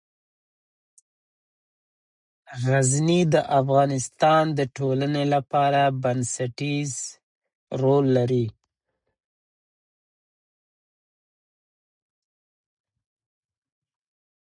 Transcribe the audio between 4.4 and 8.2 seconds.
د ټولنې لپاره بنسټيز رول